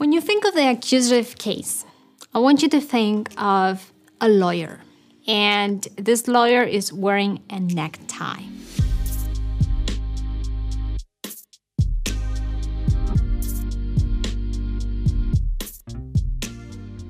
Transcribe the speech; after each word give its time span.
When 0.00 0.12
you 0.12 0.22
think 0.22 0.46
of 0.46 0.54
the 0.54 0.66
accusative 0.66 1.36
case, 1.36 1.84
I 2.32 2.38
want 2.38 2.62
you 2.62 2.70
to 2.70 2.80
think 2.80 3.28
of 3.36 3.92
a 4.18 4.30
lawyer. 4.30 4.80
And 5.26 5.86
this 5.96 6.26
lawyer 6.26 6.62
is 6.62 6.90
wearing 6.90 7.42
a 7.50 7.60
necktie. 7.60 8.44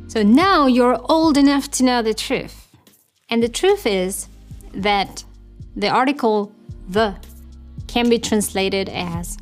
So 0.08 0.24
now 0.24 0.66
you're 0.66 1.00
old 1.08 1.36
enough 1.36 1.70
to 1.70 1.84
know 1.84 2.02
the 2.02 2.12
truth. 2.12 2.66
And 3.28 3.40
the 3.40 3.48
truth 3.48 3.86
is 3.86 4.26
that 4.74 5.22
the 5.76 5.88
article 5.88 6.50
the 6.88 7.14
can 7.86 8.08
be 8.08 8.18
translated 8.18 8.88
as 8.88 9.38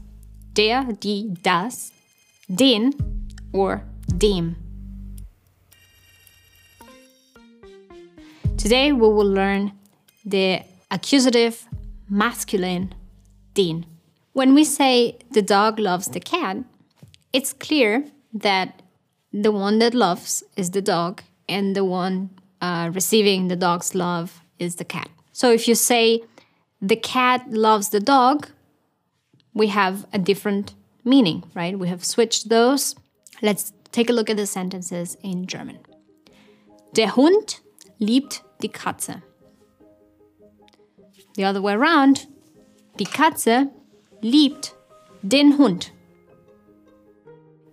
der, 0.52 0.92
die, 1.00 1.34
das, 1.40 1.92
den, 2.54 2.92
or 3.52 3.82
dem. 4.16 4.56
Today 8.56 8.92
we 8.92 9.00
will 9.00 9.30
learn 9.30 9.72
the 10.24 10.62
accusative 10.90 11.66
masculine 12.08 12.94
den. 13.54 13.86
When 14.32 14.54
we 14.54 14.64
say 14.64 15.18
the 15.30 15.42
dog 15.42 15.78
loves 15.78 16.08
the 16.08 16.20
cat, 16.20 16.58
it's 17.32 17.52
clear 17.52 18.04
that 18.32 18.82
the 19.32 19.52
one 19.52 19.78
that 19.78 19.94
loves 19.94 20.42
is 20.56 20.70
the 20.70 20.82
dog, 20.82 21.22
and 21.48 21.76
the 21.76 21.84
one 21.84 22.30
uh, 22.60 22.90
receiving 22.92 23.48
the 23.48 23.56
dog's 23.56 23.94
love 23.94 24.40
is 24.58 24.76
the 24.76 24.84
cat. 24.84 25.08
So 25.32 25.52
if 25.52 25.68
you 25.68 25.74
say 25.74 26.22
the 26.80 26.96
cat 26.96 27.50
loves 27.50 27.90
the 27.90 28.00
dog, 28.00 28.48
we 29.54 29.68
have 29.68 30.06
a 30.12 30.18
different 30.18 30.74
meaning, 31.04 31.44
right? 31.54 31.78
We 31.78 31.88
have 31.88 32.04
switched 32.04 32.48
those. 32.48 32.94
Let's 33.40 33.72
take 33.92 34.10
a 34.10 34.12
look 34.12 34.30
at 34.30 34.36
the 34.36 34.46
sentences 34.46 35.16
in 35.22 35.46
German. 35.46 35.78
Der 36.94 37.08
Hund 37.08 37.60
liebt 38.00 38.42
die 38.60 38.68
Katze. 38.68 39.22
The 41.34 41.44
other 41.44 41.62
way 41.62 41.74
around, 41.74 42.26
die 42.96 43.04
Katze 43.04 43.70
liebt 44.22 44.72
den 45.26 45.52
Hund. 45.52 45.92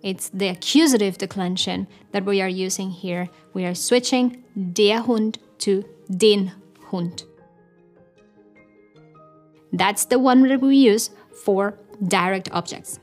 It's 0.02 0.28
the 0.28 0.48
accusative 0.48 1.18
declension 1.18 1.88
that 2.12 2.24
we 2.24 2.40
are 2.40 2.48
using 2.48 2.90
here. 2.90 3.28
We 3.52 3.64
are 3.64 3.74
switching 3.74 4.44
der 4.54 5.02
Hund 5.02 5.38
to 5.58 5.84
den 6.08 6.52
Hund. 6.92 7.24
That's 9.72 10.04
the 10.04 10.20
one 10.20 10.48
that 10.48 10.60
we 10.60 10.76
use 10.76 11.10
for 11.44 11.76
direct 12.06 12.50
objects. 12.52 13.00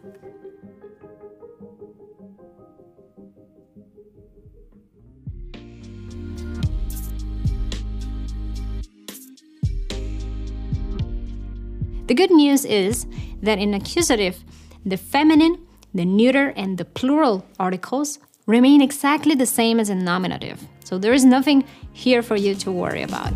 The 12.14 12.28
good 12.28 12.30
news 12.45 12.64
is 12.64 13.08
that 13.42 13.58
in 13.58 13.73
accusative, 13.73 14.44
the 14.86 14.97
feminine 14.97 15.58
the 15.95 16.06
neuter 16.06 16.50
and 16.55 16.78
the 16.78 16.86
plural 16.86 17.44
articles 17.59 18.20
remain 18.45 18.83
exactly 18.83 19.33
the 19.33 19.47
same 19.47 19.80
as 19.80 19.89
in 19.89 20.05
nominative. 20.05 20.61
So 20.86 21.00
there 21.00 21.14
is 21.14 21.25
nothing 21.25 21.64
here 21.92 22.22
for 22.22 22.36
you 22.36 22.53
to 22.53 22.72
worry 22.72 23.02
about. 23.02 23.33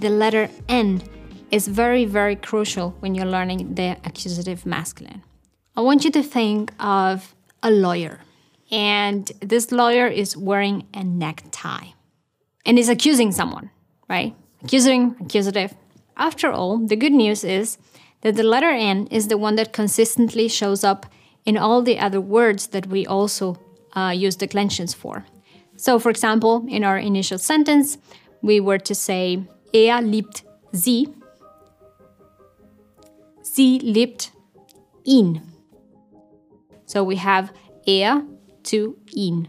The 0.00 0.08
letter 0.08 0.48
N 0.70 1.02
is 1.50 1.68
very, 1.68 2.06
very 2.06 2.36
crucial 2.36 2.96
when 3.00 3.14
you're 3.14 3.26
learning 3.26 3.74
the 3.74 3.98
accusative 4.06 4.64
masculine. 4.64 5.22
I 5.76 5.82
want 5.82 6.02
you 6.02 6.10
to 6.12 6.22
think 6.22 6.72
of 6.80 7.34
a 7.62 7.70
lawyer, 7.70 8.20
and 8.70 9.30
this 9.40 9.70
lawyer 9.70 10.06
is 10.06 10.34
wearing 10.34 10.86
a 10.94 11.04
necktie 11.04 11.88
and 12.66 12.80
is 12.80 12.88
accusing 12.88 13.30
someone, 13.30 13.70
right? 14.08 14.34
Accusing, 14.62 15.16
accusative, 15.20 15.74
after 16.16 16.50
all, 16.50 16.78
the 16.78 16.96
good 16.96 17.12
news 17.12 17.44
is 17.44 17.78
that 18.22 18.36
the 18.36 18.42
letter 18.42 18.70
N 18.70 19.06
is 19.10 19.28
the 19.28 19.38
one 19.38 19.56
that 19.56 19.72
consistently 19.72 20.48
shows 20.48 20.82
up 20.82 21.06
in 21.44 21.56
all 21.56 21.82
the 21.82 21.98
other 21.98 22.20
words 22.20 22.68
that 22.68 22.86
we 22.86 23.06
also 23.06 23.58
uh, 23.94 24.12
use 24.14 24.36
declensions 24.36 24.94
for. 24.94 25.24
So, 25.76 25.98
for 25.98 26.10
example, 26.10 26.64
in 26.68 26.84
our 26.84 26.98
initial 26.98 27.38
sentence, 27.38 27.98
we 28.42 28.60
were 28.60 28.78
to 28.78 28.94
say, 28.94 29.44
Er 29.74 30.00
liebt 30.00 30.42
sie. 30.72 31.08
Sie 33.42 33.78
liebt 33.78 34.30
ihn. 35.06 35.42
So 36.86 37.02
we 37.04 37.16
have 37.16 37.52
er 37.86 38.22
to 38.64 38.96
ihn. 39.14 39.48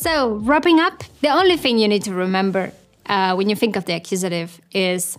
So, 0.00 0.36
wrapping 0.36 0.80
up, 0.80 1.04
the 1.20 1.28
only 1.28 1.58
thing 1.58 1.78
you 1.78 1.86
need 1.86 2.04
to 2.04 2.14
remember 2.14 2.72
uh, 3.04 3.34
when 3.34 3.50
you 3.50 3.54
think 3.54 3.76
of 3.76 3.84
the 3.84 3.92
accusative 3.92 4.58
is 4.72 5.18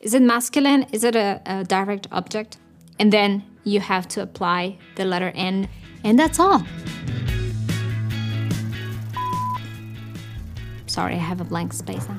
is 0.00 0.12
it 0.12 0.22
masculine? 0.22 0.86
Is 0.90 1.04
it 1.04 1.14
a, 1.14 1.40
a 1.46 1.62
direct 1.62 2.08
object? 2.10 2.56
And 2.98 3.12
then 3.12 3.44
you 3.62 3.78
have 3.78 4.08
to 4.08 4.22
apply 4.22 4.78
the 4.96 5.04
letter 5.04 5.30
N, 5.36 5.68
and 6.02 6.18
that's 6.18 6.40
all. 6.40 6.64
Sorry, 10.86 11.14
I 11.14 11.18
have 11.18 11.40
a 11.40 11.44
blank 11.44 11.72
space 11.72 12.08
now. 12.08 12.18